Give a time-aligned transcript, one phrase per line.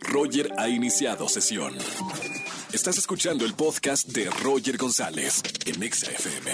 [0.00, 1.74] Roger ha iniciado sesión.
[2.72, 6.52] Estás escuchando el podcast de Roger González en Exa FM.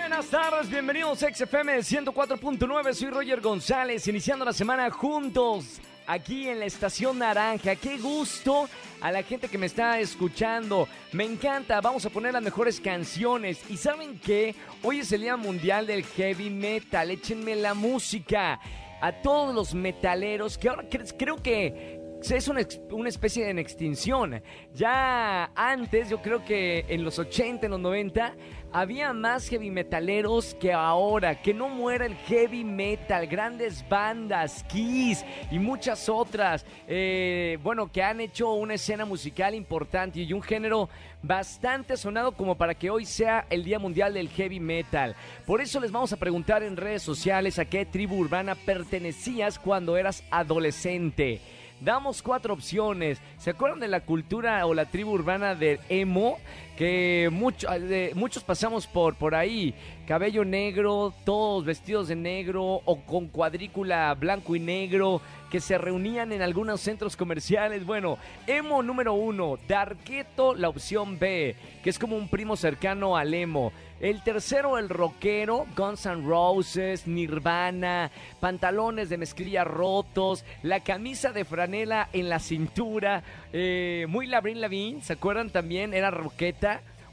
[0.00, 2.94] Buenas tardes, bienvenidos a XFM 104.9.
[2.94, 7.76] Soy Roger González, iniciando la semana juntos aquí en la Estación Naranja.
[7.76, 8.68] Qué gusto
[9.00, 10.88] a la gente que me está escuchando.
[11.12, 13.58] Me encanta, vamos a poner las mejores canciones.
[13.68, 14.54] ¿Y saben qué?
[14.82, 17.10] Hoy es el Día Mundial del Heavy Metal.
[17.10, 18.60] Échenme la música.
[19.00, 20.84] A todos los metaleros que ahora
[21.18, 24.42] creo que es una, una, especie de extinción.
[24.74, 28.34] Ya antes, yo creo que en los 80, en los 90,
[28.72, 31.40] había más heavy metaleros que ahora.
[31.40, 33.26] Que no muera el heavy metal.
[33.26, 36.66] Grandes bandas, Kiss y muchas otras.
[36.86, 40.88] Eh, bueno, que han hecho una escena musical importante y un género
[41.22, 45.16] bastante sonado como para que hoy sea el Día Mundial del Heavy Metal.
[45.46, 49.96] Por eso les vamos a preguntar en redes sociales a qué tribu urbana pertenecías cuando
[49.96, 51.40] eras adolescente.
[51.80, 53.20] Damos cuatro opciones.
[53.38, 56.38] ¿Se acuerdan de la cultura o la tribu urbana del emo?
[56.76, 59.74] Que muchos pasamos por, por ahí.
[60.06, 66.32] Cabello negro, todos vestidos de negro o con cuadrícula blanco y negro que se reunían
[66.32, 67.86] en algunos centros comerciales.
[67.86, 73.32] Bueno, emo número uno, Darketo, la opción B, que es como un primo cercano al
[73.32, 73.72] emo.
[73.98, 78.10] El tercero, el rockero, Guns N' Roses, Nirvana,
[78.40, 83.22] pantalones de mezclilla rotos, la camisa de franela en la cintura,
[83.54, 85.94] eh, muy Labrin Lavigne, ¿se acuerdan también?
[85.94, 86.65] Era roqueta.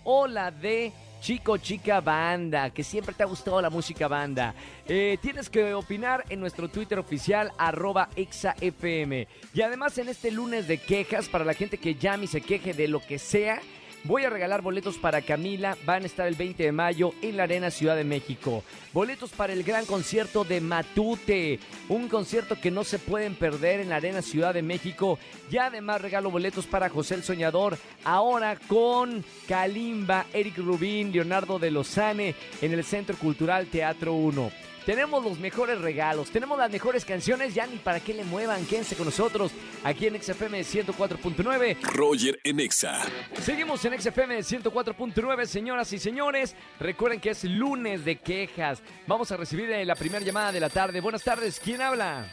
[0.04, 0.92] O la de
[1.24, 4.54] Chico Chica Banda, que siempre te ha gustado la música banda.
[4.86, 9.26] Eh, tienes que opinar en nuestro Twitter oficial, arroba exafm.
[9.54, 12.74] Y además en este lunes de quejas, para la gente que llame y se queje
[12.74, 13.62] de lo que sea,
[14.06, 15.78] Voy a regalar boletos para Camila.
[15.86, 18.62] Van a estar el 20 de mayo en la Arena Ciudad de México.
[18.92, 21.60] Boletos para el gran concierto de Matute.
[21.88, 25.20] Un concierto que no se pueden perder en la Arena Ciudad de México.
[25.50, 27.78] Y además regalo boletos para José el Soñador.
[28.04, 34.52] Ahora con Kalimba, Eric Rubín, Leonardo de Lozane en el Centro Cultural Teatro 1.
[34.86, 38.98] Tenemos los mejores regalos, tenemos las mejores canciones, ya ni para qué le muevan, quédense
[38.98, 41.82] con nosotros aquí en XFM 104.9.
[41.84, 43.00] Roger en Exa.
[43.40, 46.56] Seguimos en XFM 104.9, señoras y señores.
[46.82, 48.84] Recuerden que es lunes de quejas.
[49.08, 51.00] Vamos a recibir eh, la primera llamada de la tarde.
[51.00, 52.26] Buenas tardes, ¿quién habla?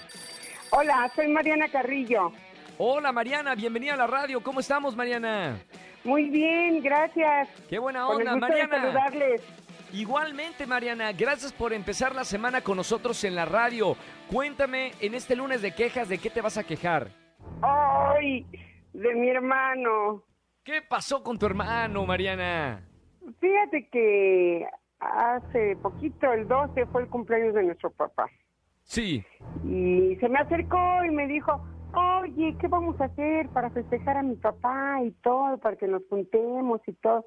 [0.71, 2.33] Hola, soy Mariana Carrillo.
[2.79, 4.43] Hola Mariana, bienvenida a la radio.
[4.43, 5.61] ¿Cómo estamos, Mariana?
[6.03, 7.49] Muy bien, gracias.
[7.69, 8.81] Qué buena onda, Mariana.
[8.81, 9.43] saludarles.
[9.93, 13.97] Igualmente, Mariana, gracias por empezar la semana con nosotros en la radio.
[14.31, 17.09] Cuéntame en este lunes de quejas, ¿de qué te vas a quejar?
[17.63, 18.47] Ay,
[18.93, 20.23] de mi hermano.
[20.63, 22.87] ¿Qué pasó con tu hermano, Mariana?
[23.41, 24.67] Fíjate que
[25.01, 28.27] hace poquito, el 12, fue el cumpleaños de nuestro papá.
[28.85, 29.25] Sí.
[29.65, 31.61] Y se me acercó y me dijo,
[31.95, 36.03] oye, ¿qué vamos a hacer para festejar a mi papá y todo, para que nos
[36.09, 37.25] juntemos y todo?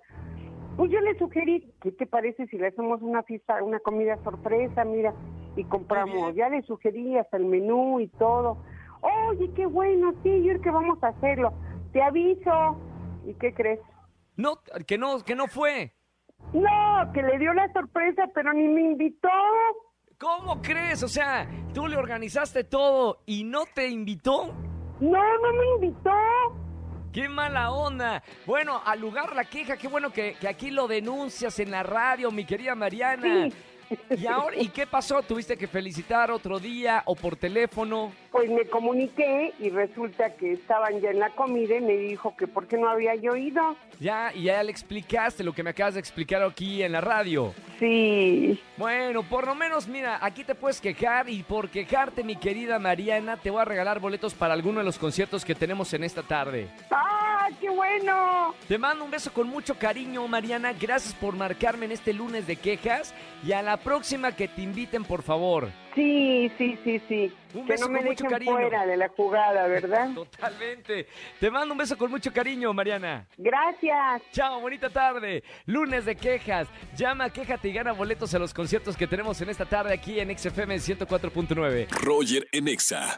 [0.78, 4.84] Pues yo le sugerí, ¿qué te parece si le hacemos una fiesta, una comida sorpresa,
[4.84, 5.14] mira,
[5.56, 8.58] y compramos, ya le sugerí hasta el menú y todo.
[9.02, 11.54] Oye, qué bueno, sí, yo que vamos a hacerlo.
[11.92, 12.78] Te aviso.
[13.26, 13.80] ¿Y qué crees?
[14.36, 15.94] No, que no, que no fue.
[16.54, 19.30] No, que le dio la sorpresa, pero ni me invitó.
[20.18, 21.04] ¿Cómo crees?
[21.04, 24.54] O sea, tú le organizaste todo y no te invitó.
[25.00, 26.12] No, no me invitó.
[27.14, 28.24] ¡Qué mala onda!
[28.48, 32.32] Bueno, al lugar la queja, qué bueno que, que aquí lo denuncias en la radio,
[32.32, 33.50] mi querida Mariana.
[34.18, 35.22] ¿Y ahora y qué pasó?
[35.22, 38.12] ¿Tuviste que felicitar otro día o por teléfono?
[38.32, 42.48] Pues me comuniqué y resulta que estaban ya en la comida y me dijo que
[42.48, 43.76] por qué no había yo ido.
[44.00, 47.54] Ya, y ya le explicaste lo que me acabas de explicar aquí en la radio.
[47.80, 48.60] Sí.
[48.78, 53.38] Bueno, por lo menos, mira, aquí te puedes quejar y por quejarte, mi querida Mariana,
[53.38, 56.68] te voy a regalar boletos para alguno de los conciertos que tenemos en esta tarde.
[56.92, 57.23] ¡Ah,
[57.60, 58.54] qué bueno!
[58.68, 60.74] Te mando un beso con mucho cariño, Mariana.
[60.74, 63.14] Gracias por marcarme en este lunes de quejas
[63.46, 65.70] y a la próxima que te inviten, por favor.
[65.96, 67.34] Sí, sí, sí, sí.
[67.54, 68.52] Un que beso no me con mucho dejen cariño.
[68.54, 70.10] fuera de la jugada, ¿verdad?
[70.16, 71.08] Totalmente.
[71.40, 73.28] Te mando un beso con mucho cariño, Mariana.
[73.38, 74.22] Gracias.
[74.32, 75.44] Chao, bonita tarde.
[75.66, 76.68] Lunes de quejas.
[76.96, 80.36] Llama, quéjate y gana boletos a los conciertos que tenemos en esta tarde aquí en
[80.38, 81.90] XFM 104.9.
[81.90, 83.16] Roger en Exa.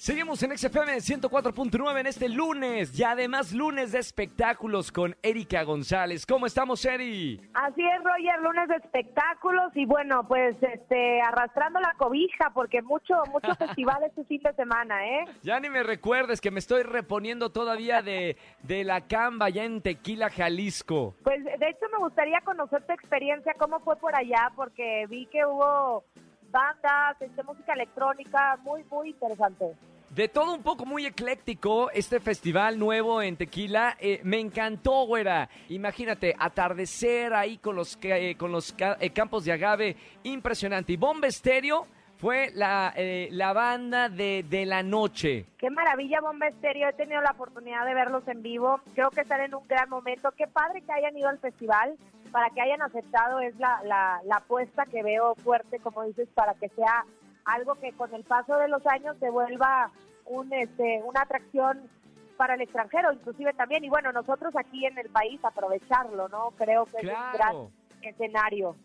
[0.00, 6.24] Seguimos en XFM 104.9 en este lunes y además lunes de espectáculos con Erika González.
[6.24, 7.40] ¿Cómo estamos, Eri?
[7.52, 13.14] Así es, Roger, lunes de espectáculos y bueno, pues este arrastrando la cobija porque mucho
[13.32, 15.24] mucho festival este fin de semana, ¿eh?
[15.42, 19.82] Ya ni me recuerdes que me estoy reponiendo todavía de, de la camba ya en
[19.82, 21.16] Tequila, Jalisco.
[21.24, 25.44] Pues de hecho me gustaría conocer tu experiencia, cómo fue por allá, porque vi que
[25.44, 26.04] hubo
[26.50, 29.74] bandas, este, música electrónica, muy, muy interesante.
[30.10, 35.50] De todo un poco muy ecléctico, este festival nuevo en Tequila, eh, me encantó, güera.
[35.68, 40.94] Imagínate, atardecer ahí con los, eh, con los eh, campos de agave, impresionante.
[40.94, 41.86] Y Bomba Estéreo
[42.18, 45.46] fue la, eh, la banda de, de la noche.
[45.58, 46.88] Qué maravilla, Bomba Estéreo.
[46.88, 48.80] He tenido la oportunidad de verlos en vivo.
[48.94, 50.32] Creo que están en un gran momento.
[50.36, 51.96] Qué padre que hayan ido al festival.
[52.32, 56.54] Para que hayan aceptado es la, la, la apuesta que veo fuerte, como dices, para
[56.54, 57.04] que sea
[57.44, 59.90] algo que con el paso de los años se vuelva
[60.26, 61.88] un, este, una atracción
[62.36, 63.84] para el extranjero, inclusive también.
[63.84, 66.50] Y bueno, nosotros aquí en el país aprovecharlo, ¿no?
[66.56, 67.56] Creo que es un gran
[68.02, 68.76] escenario.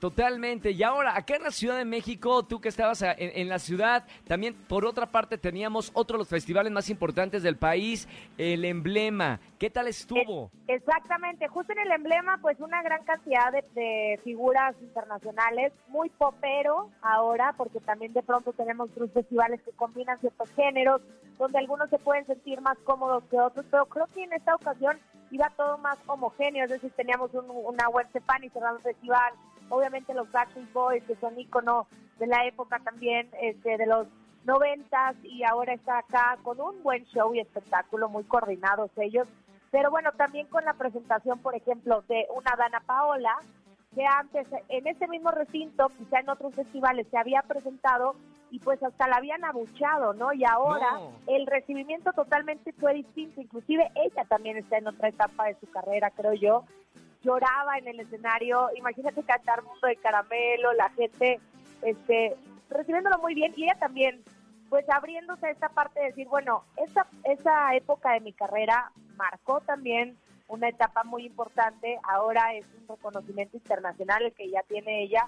[0.00, 0.70] Totalmente.
[0.70, 4.54] Y ahora, acá en la Ciudad de México, tú que estabas en, la ciudad, también
[4.54, 8.08] por otra parte teníamos otro de los festivales más importantes del país,
[8.38, 9.40] el Emblema.
[9.58, 10.50] ¿Qué tal estuvo?
[10.68, 16.90] Exactamente, justo en el emblema, pues una gran cantidad de, de figuras internacionales, muy popero
[17.02, 21.02] ahora, porque también de pronto tenemos otros festivales que combinan ciertos géneros,
[21.38, 24.98] donde algunos se pueden sentir más cómodos que otros, pero creo que en esta ocasión
[25.30, 27.88] iba todo más homogéneo, es teníamos un, una
[28.52, 29.32] cerrando el festival,
[29.68, 31.86] obviamente los Backstreet Boys, que son ícono
[32.18, 34.06] de la época también, este, de los
[34.44, 39.28] noventas, y ahora está acá con un buen show y espectáculo, muy coordinados ellos,
[39.70, 43.36] pero bueno, también con la presentación, por ejemplo, de una Dana Paola,
[43.94, 48.14] que antes en ese mismo recinto, quizá en otros festivales, se había presentado
[48.50, 50.32] y pues hasta la habían abuchado, ¿no?
[50.32, 51.12] Y ahora No.
[51.26, 56.10] el recibimiento totalmente fue distinto, inclusive ella también está en otra etapa de su carrera,
[56.10, 56.64] creo yo.
[57.22, 61.38] Lloraba en el escenario, imagínate cantar Mundo de Caramelo, la gente
[61.82, 62.36] este
[62.70, 64.22] recibiéndolo muy bien y ella también
[64.68, 69.60] pues abriéndose a esta parte de decir, bueno, esa, esa época de mi carrera marcó
[69.60, 70.16] también
[70.46, 75.26] una etapa muy importante, ahora es un reconocimiento internacional el que ya tiene ella,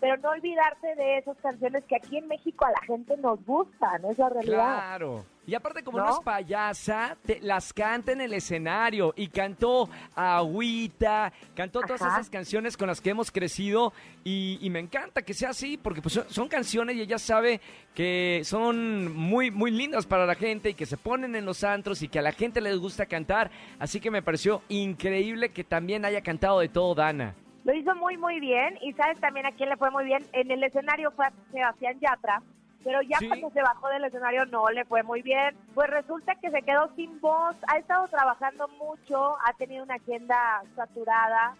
[0.00, 4.04] pero no olvidarse de esas canciones que aquí en México a la gente nos gustan,
[4.10, 4.54] es la realidad.
[4.56, 5.24] Claro.
[5.46, 6.12] Y aparte, como no, ¿No?
[6.12, 9.12] es payasa, te- las canta en el escenario.
[9.16, 12.14] Y cantó Agüita, cantó todas Ajá.
[12.20, 13.92] esas canciones con las que hemos crecido.
[14.22, 17.60] Y, y me encanta que sea así, porque pues, son, son canciones y ella sabe
[17.94, 22.02] que son muy, muy lindas para la gente y que se ponen en los antros
[22.02, 23.50] y que a la gente les gusta cantar.
[23.78, 27.34] Así que me pareció increíble que también haya cantado de todo Dana.
[27.64, 28.78] Lo hizo muy, muy bien.
[28.80, 30.24] Y sabes también a quién le fue muy bien.
[30.32, 32.42] En el escenario fue a Sebastián Yatra.
[32.82, 33.28] Pero ya Sí.
[33.28, 35.54] cuando se bajó del escenario no le fue muy bien.
[35.74, 37.54] Pues resulta que se quedó sin voz.
[37.68, 39.36] Ha estado trabajando mucho.
[39.44, 41.54] Ha tenido una agenda saturada.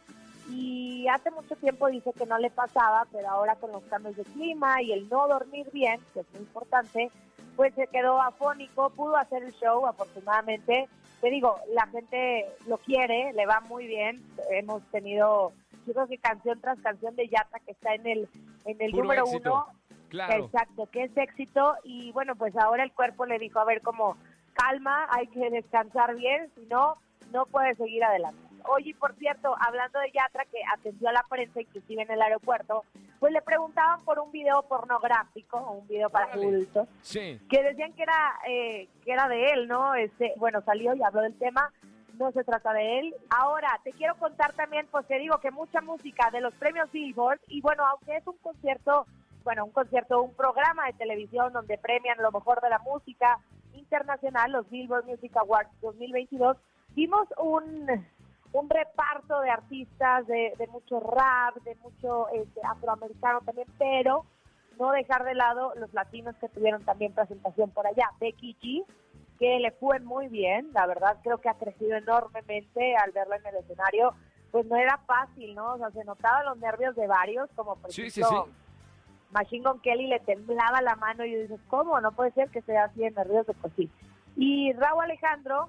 [0.50, 3.06] Y hace mucho tiempo dice que no le pasaba.
[3.12, 6.40] Pero ahora con los cambios de clima y el no dormir bien, que es muy
[6.40, 7.10] importante,
[7.54, 8.88] pues se quedó afónico.
[8.90, 10.88] Pudo hacer el show, afortunadamente.
[11.20, 14.18] Te digo, la gente lo quiere, le va muy bien.
[14.50, 15.52] Hemos tenido
[15.86, 18.28] yo creo que canción tras canción de Yatra que está en el
[18.64, 19.52] en el Puro número éxito.
[19.54, 19.66] uno
[20.08, 20.44] Claro.
[20.44, 24.16] exacto que es éxito y bueno pues ahora el cuerpo le dijo a ver como
[24.54, 26.96] calma hay que descansar bien si no
[27.32, 31.60] no puede seguir adelante oye por cierto hablando de Yatra que atendió a la prensa
[31.60, 32.84] inclusive en el aeropuerto
[33.20, 37.38] pues le preguntaban por un video pornográfico un video para adultos Sí.
[37.48, 39.94] que decían que era eh, que era de él, ¿no?
[39.94, 41.72] Este, bueno, salió y habló del tema,
[42.20, 43.14] no se trata de él.
[43.30, 47.40] Ahora, te quiero contar también, pues te digo que mucha música de los premios Billboard,
[47.48, 49.06] y bueno, aunque es un concierto,
[49.42, 53.38] bueno, un concierto, un programa de televisión donde premian lo mejor de la música
[53.74, 56.56] internacional, los Billboard Music Awards 2022,
[56.94, 57.86] vimos un
[58.52, 64.24] un reparto de artistas, de, de mucho rap, de mucho este, afroamericano también, pero
[64.78, 68.10] no dejar de lado los latinos que tuvieron también presentación por allá.
[68.18, 68.84] Becky G,
[69.40, 73.46] que le fue muy bien, la verdad creo que ha crecido enormemente al verla en
[73.46, 74.14] el escenario.
[74.52, 75.74] Pues no era fácil, ¿no?
[75.74, 78.52] O sea, se notaban los nervios de varios, como por Sí, ejemplo sí.
[79.32, 82.00] Machine Gun Kelly le temblaba la mano y dices, ¿cómo?
[82.00, 83.88] No puede ser que sea así de nervioso, pues sí.
[84.36, 85.68] Y Raúl Alejandro,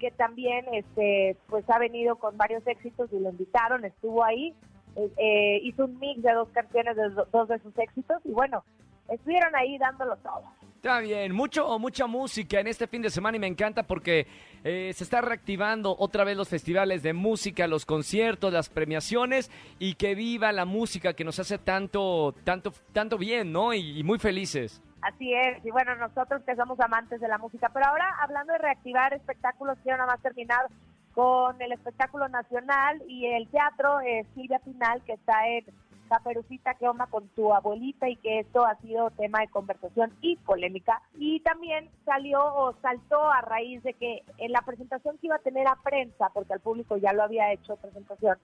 [0.00, 4.54] que también este pues ha venido con varios éxitos y lo invitaron, estuvo ahí,
[4.96, 8.32] eh, eh, hizo un mix de dos canciones de do- dos de sus éxitos y
[8.32, 8.64] bueno,
[9.08, 10.42] estuvieron ahí dándolo todo.
[10.82, 14.26] Está bien, mucho mucha música en este fin de semana y me encanta porque
[14.64, 19.48] eh, se está reactivando otra vez los festivales de música, los conciertos, las premiaciones
[19.78, 23.72] y que viva la música que nos hace tanto tanto tanto bien, ¿no?
[23.72, 24.82] Y, y muy felices.
[25.02, 28.58] Así es, y bueno, nosotros que somos amantes de la música, pero ahora hablando de
[28.58, 30.66] reactivar espectáculos, quiero nada más terminar
[31.12, 35.64] con el espectáculo nacional y el teatro eh, Silvia Pinal, que está en
[36.12, 40.36] Caperucita, que onda con tu abuelita y que esto ha sido tema de conversación y
[40.36, 41.00] polémica.
[41.14, 45.38] Y también salió o saltó a raíz de que en la presentación que iba a
[45.38, 48.36] tener a prensa, porque al público ya lo había hecho presentación,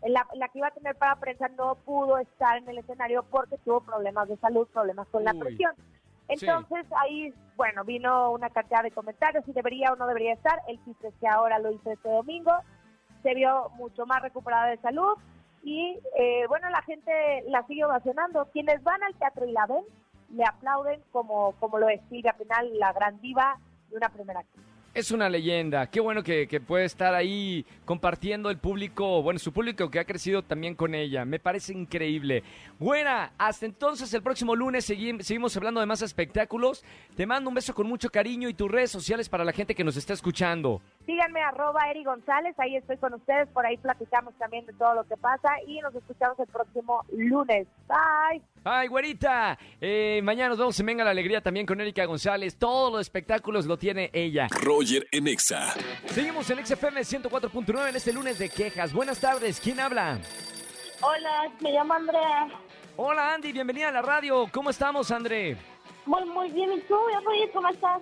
[0.00, 3.22] en la, la que iba a tener para prensa no pudo estar en el escenario
[3.24, 5.74] porque tuvo problemas de salud, problemas con la presión.
[6.26, 10.58] Entonces ahí, bueno, vino una cantidad de comentarios si debería o no debería estar.
[10.68, 12.52] El chiste es que ahora lo hizo este domingo,
[13.22, 15.18] se vio mucho más recuperada de salud
[15.62, 17.12] y eh, bueno, la gente
[17.48, 18.48] la sigue ovacionando.
[18.52, 19.84] Quienes van al teatro y la ven,
[20.30, 23.58] le aplauden como, como lo es al final la gran diva
[23.90, 24.64] de una primera actriz.
[24.92, 25.86] Es una leyenda.
[25.86, 30.04] Qué bueno que, que, puede estar ahí compartiendo el público, bueno, su público que ha
[30.04, 31.24] crecido también con ella.
[31.24, 32.42] Me parece increíble.
[32.76, 36.82] Buena, hasta entonces el próximo lunes seguimos hablando de más espectáculos.
[37.14, 39.84] Te mando un beso con mucho cariño y tus redes sociales para la gente que
[39.84, 40.82] nos está escuchando.
[41.10, 45.08] Síganme arroba Eri González, ahí estoy con ustedes, por ahí platicamos también de todo lo
[45.08, 47.66] que pasa y nos escuchamos el próximo lunes.
[47.88, 48.40] Bye.
[48.62, 49.58] Ay, güerita.
[49.80, 52.56] Eh, mañana nos vemos en Venga la Alegría también con Erika González.
[52.56, 54.46] Todos los espectáculos lo tiene ella.
[54.52, 55.74] Roger en Exa.
[56.06, 58.92] Seguimos en XFM 104.9 en este lunes de quejas.
[58.92, 59.58] Buenas tardes.
[59.58, 60.16] ¿Quién habla?
[61.00, 62.46] Hola, me llamo Andrea.
[62.96, 63.50] Hola, Andy.
[63.50, 64.46] Bienvenida a la radio.
[64.52, 65.56] ¿Cómo estamos, André?
[66.06, 66.72] Muy, muy bien.
[66.72, 68.00] ¿Y tú, Roger, cómo estás?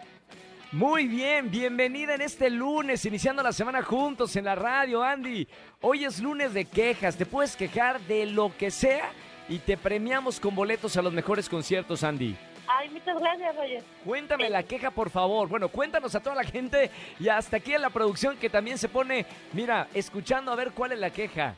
[0.72, 5.48] Muy bien, bienvenida en este lunes, iniciando la semana juntos en la radio, Andy.
[5.80, 9.10] Hoy es lunes de quejas, te puedes quejar de lo que sea
[9.48, 12.36] y te premiamos con boletos a los mejores conciertos, Andy.
[12.66, 13.82] Ay, muchas gracias, Roger.
[14.04, 15.48] Cuéntame la queja, por favor.
[15.48, 18.90] Bueno, cuéntanos a toda la gente y hasta aquí en la producción que también se
[18.90, 21.56] pone, mira, escuchando a ver cuál es la queja.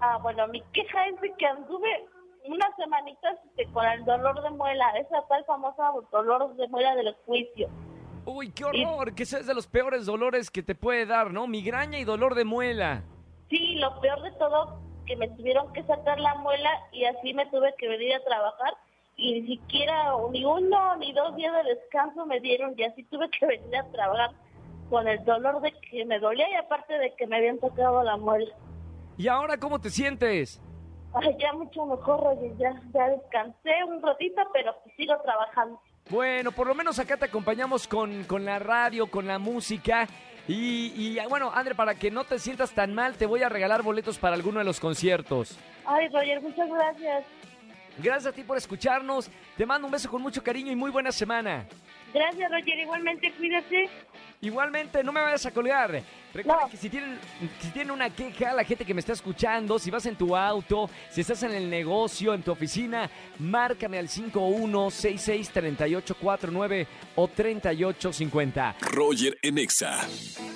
[0.00, 2.06] Ah, bueno, mi queja es de que anduve
[2.46, 7.02] unas semanitas este, con el dolor de muela, esa tal famosa dolor de muela de
[7.02, 7.70] los juicios.
[8.32, 11.48] Uy, qué horror, que ese es de los peores dolores que te puede dar, ¿no?
[11.48, 13.02] Migraña y dolor de muela.
[13.48, 17.46] Sí, lo peor de todo que me tuvieron que sacar la muela y así me
[17.46, 18.74] tuve que venir a trabajar
[19.16, 23.28] y ni siquiera ni uno ni dos días de descanso me dieron y así tuve
[23.30, 24.30] que venir a trabajar
[24.88, 28.16] con el dolor de que me dolía y aparte de que me habían tocado la
[28.16, 28.54] muela.
[29.18, 30.62] ¿Y ahora cómo te sientes?
[31.14, 35.80] Ay, ya mucho mejor, oye, ya, ya descansé un ratito, pero sigo trabajando.
[36.10, 40.08] Bueno, por lo menos acá te acompañamos con, con la radio, con la música
[40.48, 44.18] y, bueno, André, para que no te sientas tan mal, te voy a regalar boletos
[44.18, 45.56] para alguno de los conciertos.
[45.86, 47.24] Ay, Roger, muchas gracias.
[47.98, 49.30] Gracias a ti por escucharnos.
[49.56, 51.66] Te mando un beso con mucho cariño y muy buena semana.
[52.12, 52.78] Gracias, Roger.
[52.78, 53.88] Igualmente, cuídate.
[54.42, 56.02] Igualmente, no me vayas a colgar.
[56.32, 57.18] Recuerda que si tienen,
[57.60, 60.88] si tienen una queja, la gente que me está escuchando, si vas en tu auto,
[61.10, 68.76] si estás en el negocio, en tu oficina, márcame al 5166-3849 o 3850.
[68.80, 70.00] Roger en Exa.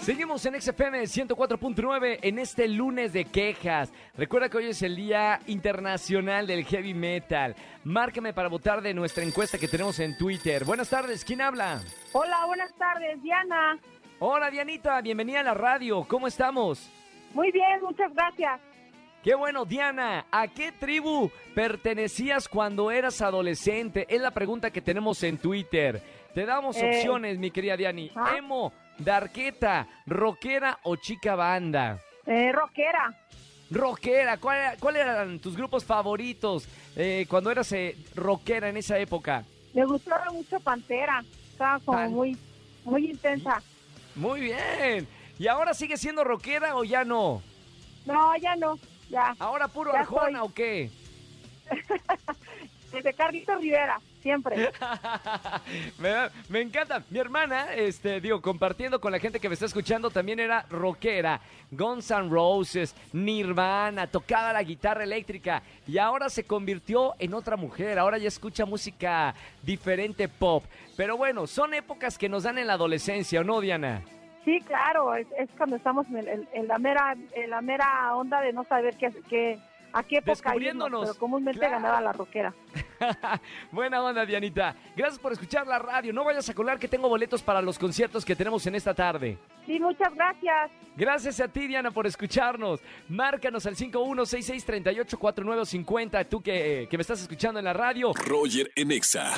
[0.00, 3.92] Seguimos en XFM 104.9 en este lunes de quejas.
[4.16, 7.56] Recuerda que hoy es el Día Internacional del Heavy Metal.
[7.82, 10.64] Márcame para votar de nuestra encuesta que tenemos en Twitter.
[10.64, 11.82] Buenas tardes, ¿quién habla?
[12.12, 13.73] Hola, buenas tardes, Diana.
[14.20, 16.04] Hola Dianita, bienvenida a la radio.
[16.04, 16.90] ¿Cómo estamos?
[17.32, 18.60] Muy bien, muchas gracias.
[19.22, 20.26] Qué bueno, Diana.
[20.30, 24.06] ¿A qué tribu pertenecías cuando eras adolescente?
[24.08, 26.00] Es la pregunta que tenemos en Twitter.
[26.34, 28.10] Te damos Eh, opciones, mi querida Diani.
[28.14, 28.34] ¿ah?
[28.36, 31.98] Emo, darqueta, rockera o chica banda.
[32.26, 33.14] Eh, rockera.
[33.70, 39.44] Rockera, ¿cuál- ¿cuáles eran tus grupos favoritos eh, cuando eras eh, rockera en esa época?
[39.72, 41.24] Me gustaba mucho Pantera.
[41.50, 42.36] Estaba como Pan- muy,
[42.84, 43.62] muy intensa.
[44.14, 45.08] Muy bien.
[45.38, 47.42] ¿Y ahora sigue siendo rockera o ya no?
[48.06, 48.78] No, ya no.
[49.10, 49.34] Ya.
[49.38, 50.48] ¿Ahora puro Ya Arjona soy.
[50.48, 50.90] o qué?
[52.94, 54.70] Desde Carlito Rivera, siempre.
[56.48, 57.02] me, encanta.
[57.10, 61.40] Mi hermana, este, digo, compartiendo con la gente que me está escuchando, también era rockera.
[61.70, 67.98] Guns N' Roses, Nirvana, tocaba la guitarra eléctrica y ahora se convirtió en otra mujer.
[67.98, 70.64] Ahora ya escucha música diferente pop.
[70.96, 74.02] Pero bueno, son épocas que nos dan en la adolescencia, ¿o no, Diana?
[74.44, 75.14] Sí, claro.
[75.14, 78.62] Es, es cuando estamos en, el- en la mera en la mera onda de no
[78.64, 79.58] saber qué, qué
[79.94, 81.74] a qué época irnos, Descubriéndonos, pero comúnmente claro.
[81.76, 82.52] ganaba la rockera.
[83.70, 84.74] Buena onda, Dianita.
[84.96, 86.12] Gracias por escuchar la radio.
[86.12, 89.38] No vayas a colar que tengo boletos para los conciertos que tenemos en esta tarde.
[89.66, 90.70] Sí, muchas gracias.
[90.96, 92.80] Gracias a ti, Diana, por escucharnos.
[93.08, 98.12] Márcanos al 5166384950, tú que, que me estás escuchando en la radio.
[98.14, 99.32] Roger en Exa.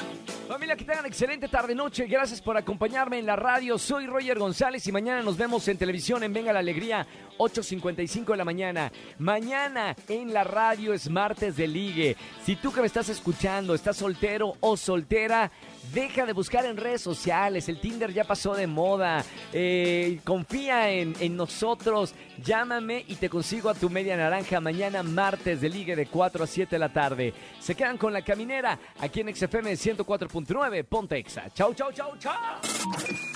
[0.48, 2.06] Familia, que tengan excelente tarde-noche.
[2.06, 3.78] Gracias por acompañarme en la radio.
[3.78, 7.06] Soy Roger González y mañana nos vemos en televisión en Venga la Alegría,
[7.38, 8.92] 8.55 de la mañana.
[9.18, 12.16] Mañana en la radio es martes de ligue.
[12.44, 15.50] Si tú que me estás escuchando estás soltero o soltera,
[15.92, 17.68] deja de buscar en redes sociales.
[17.68, 19.24] El Tinder ya pasó de moda.
[19.52, 22.14] Eh, confía en, en nosotros.
[22.42, 26.46] Llámame y te consigo a tu media naranja mañana martes de ligue de 4 a
[26.46, 27.34] 7 de la tarde.
[27.60, 31.50] Se quedan con la caminera aquí en XFM 104.9 Pontexa.
[31.54, 33.35] Chau, chau, chau, chau.